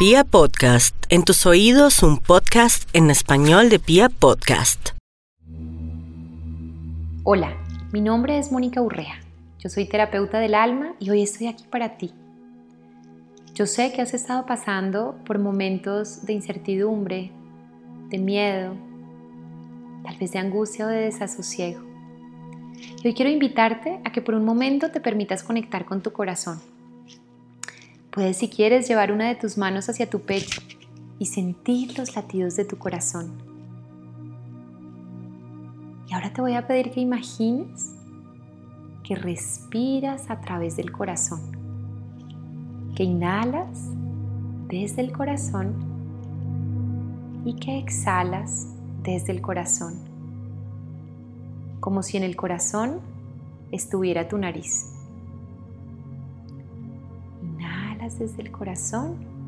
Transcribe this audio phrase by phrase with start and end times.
[0.00, 4.92] Pia Podcast, en tus oídos un podcast en español de Pia Podcast.
[7.22, 7.54] Hola,
[7.92, 9.20] mi nombre es Mónica Urrea.
[9.58, 12.14] Yo soy terapeuta del alma y hoy estoy aquí para ti.
[13.54, 17.30] Yo sé que has estado pasando por momentos de incertidumbre,
[18.08, 18.74] de miedo,
[20.02, 21.82] tal vez de angustia o de desasosiego.
[23.04, 26.58] Y hoy quiero invitarte a que por un momento te permitas conectar con tu corazón
[28.10, 30.60] Puedes, si quieres, llevar una de tus manos hacia tu pecho
[31.20, 33.30] y sentir los latidos de tu corazón.
[36.08, 37.92] Y ahora te voy a pedir que imagines
[39.04, 41.40] que respiras a través del corazón,
[42.96, 43.90] que inhalas
[44.66, 45.74] desde el corazón
[47.44, 48.66] y que exhalas
[49.04, 49.94] desde el corazón,
[51.78, 53.00] como si en el corazón
[53.70, 54.99] estuviera tu nariz.
[58.18, 59.40] Desde el corazón.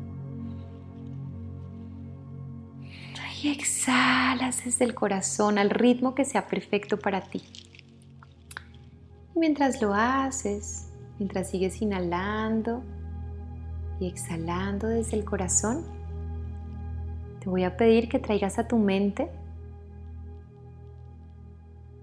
[3.43, 7.43] Y exhalas desde el corazón al ritmo que sea perfecto para ti.
[9.35, 10.87] Y mientras lo haces,
[11.19, 12.81] mientras sigues inhalando
[13.99, 15.83] y exhalando desde el corazón,
[17.41, 19.29] te voy a pedir que traigas a tu mente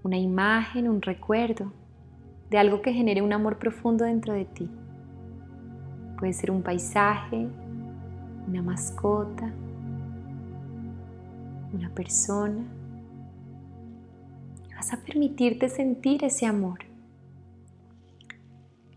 [0.03, 1.71] una imagen, un recuerdo
[2.51, 4.69] de algo que genere un amor profundo dentro de ti.
[6.21, 7.47] Puede ser un paisaje,
[8.47, 9.51] una mascota,
[11.73, 12.63] una persona.
[14.75, 16.77] Vas a permitirte sentir ese amor.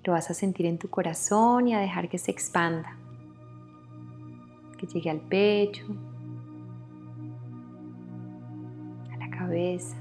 [0.05, 2.95] Lo vas a sentir en tu corazón y a dejar que se expanda,
[4.77, 5.87] que llegue al pecho,
[9.11, 9.97] a la cabeza,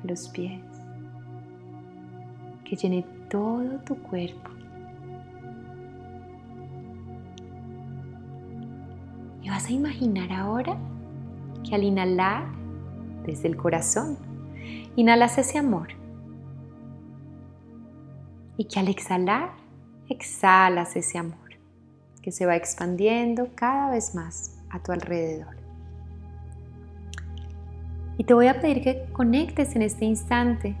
[0.00, 0.62] a los pies,
[2.64, 4.61] que llene todo tu cuerpo.
[9.52, 10.78] Vas a imaginar ahora
[11.62, 12.46] que al inhalar
[13.26, 14.16] desde el corazón,
[14.96, 15.88] inhalas ese amor.
[18.56, 19.50] Y que al exhalar,
[20.08, 21.50] exhalas ese amor,
[22.22, 25.54] que se va expandiendo cada vez más a tu alrededor.
[28.16, 30.74] Y te voy a pedir que conectes en este instante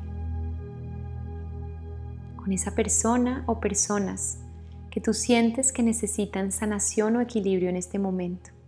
[2.36, 4.38] con esa persona o personas
[4.90, 8.61] que tú sientes que necesitan sanación o equilibrio en este momento.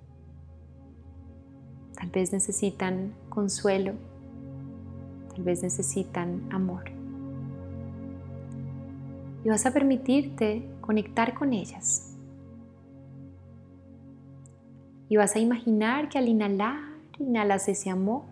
[2.04, 3.94] Tal vez necesitan consuelo,
[5.34, 6.82] tal vez necesitan amor.
[9.42, 12.14] Y vas a permitirte conectar con ellas.
[15.08, 16.78] Y vas a imaginar que al inhalar,
[17.18, 18.24] inhalas ese amor.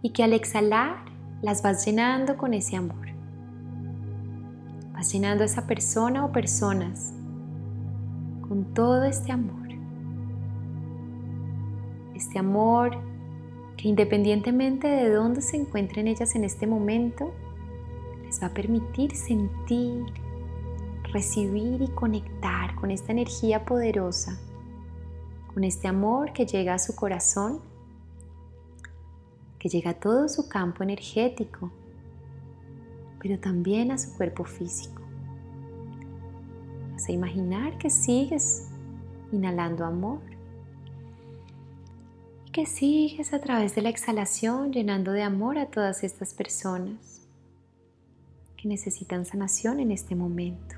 [0.00, 1.04] Y que al exhalar,
[1.42, 3.08] las vas llenando con ese amor.
[4.94, 7.12] Vas llenando a esa persona o personas
[8.48, 9.67] con todo este amor
[12.18, 12.98] este amor
[13.76, 17.32] que independientemente de dónde se encuentren ellas en este momento,
[18.24, 20.04] les va a permitir sentir,
[21.12, 24.38] recibir y conectar con esta energía poderosa,
[25.54, 27.60] con este amor que llega a su corazón,
[29.60, 31.70] que llega a todo su campo energético,
[33.20, 35.02] pero también a su cuerpo físico.
[36.92, 38.68] Vas a imaginar que sigues
[39.30, 40.37] inhalando amor
[42.58, 47.24] que sigues a través de la exhalación llenando de amor a todas estas personas
[48.56, 50.74] que necesitan sanación en este momento.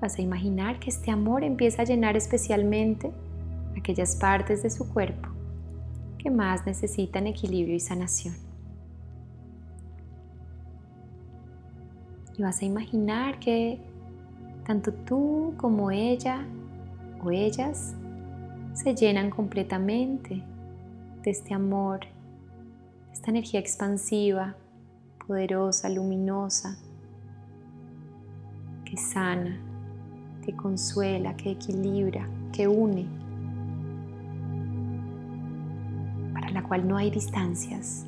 [0.00, 3.12] Vas a imaginar que este amor empieza a llenar especialmente
[3.76, 5.28] aquellas partes de su cuerpo
[6.16, 8.34] que más necesitan equilibrio y sanación.
[12.38, 13.78] Y vas a imaginar que
[14.64, 16.46] tanto tú como ella
[17.22, 17.94] o ellas
[18.76, 20.42] se llenan completamente
[21.22, 24.54] de este amor, de esta energía expansiva,
[25.26, 26.76] poderosa, luminosa,
[28.84, 29.58] que sana,
[30.44, 33.06] que consuela, que equilibra, que une,
[36.34, 38.04] para la cual no hay distancias.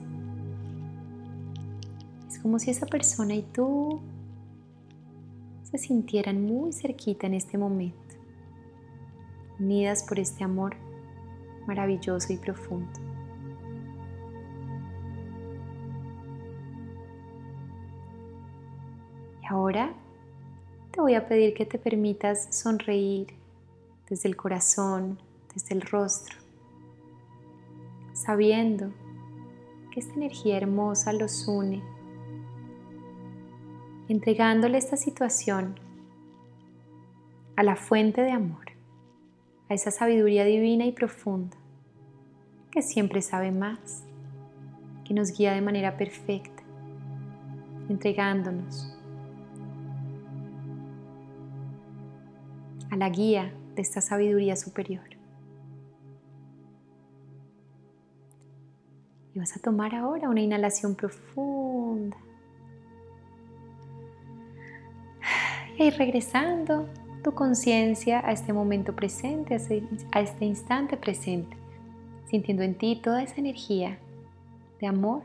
[2.29, 4.01] Es como si esa persona y tú
[5.63, 8.08] se sintieran muy cerquita en este momento
[9.59, 10.77] unidas por este amor
[11.67, 12.93] maravilloso y profundo.
[19.43, 19.93] Y ahora
[20.91, 23.29] te voy a pedir que te permitas sonreír
[24.09, 25.19] desde el corazón,
[25.55, 26.37] desde el rostro,
[28.15, 28.91] sabiendo
[29.93, 31.83] que esta energía hermosa los une,
[34.09, 35.79] entregándole esta situación
[37.57, 38.78] a la fuente de amor,
[39.69, 41.57] a esa sabiduría divina y profunda
[42.71, 44.05] que siempre sabe más,
[45.05, 46.63] que nos guía de manera perfecta,
[47.89, 48.95] entregándonos
[52.91, 55.05] a la guía de esta sabiduría superior.
[59.35, 62.17] Y vas a tomar ahora una inhalación profunda.
[65.79, 66.89] Y regresando
[67.29, 69.55] tu conciencia a este momento presente,
[70.13, 71.59] a este instante presente,
[72.25, 73.99] sintiendo en ti toda esa energía
[74.81, 75.25] de amor,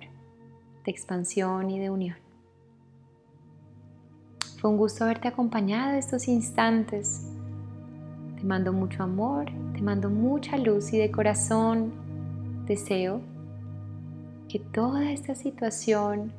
[0.84, 2.18] de expansión y de unión.
[4.60, 7.26] Fue un gusto haberte acompañado estos instantes.
[8.36, 11.94] Te mando mucho amor, te mando mucha luz y de corazón
[12.66, 13.22] deseo
[14.50, 16.34] que toda esta situación,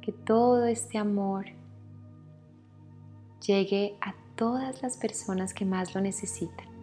[0.00, 1.44] que todo este amor
[3.46, 6.73] llegue a todas las personas que más lo necesitan.